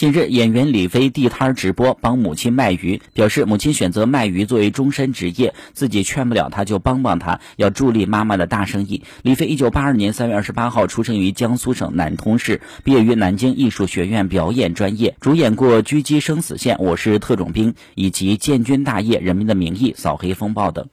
[0.00, 9.02] 近日，演员李飞地摊直播帮母亲卖鱼，表示母亲选择卖鱼作为终身职业，自己劝不了她就帮帮她，要助力妈妈的大生意。
[9.20, 20.88] 李飞一九八二年三月二十八号出生于江苏省南通市，毕业于南京艺术学院表演专业，主演过《狙击生死线》《我是特种兵》以及《建军大业》《人民的名义》《扫黑风暴》等。